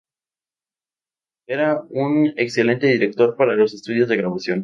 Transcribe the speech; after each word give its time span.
Era 1.45 1.83
un 1.91 2.33
excelente 2.35 2.87
director 2.87 3.35
para 3.37 3.53
los 3.55 3.71
estudios 3.75 4.09
de 4.09 4.17
grabación. 4.17 4.59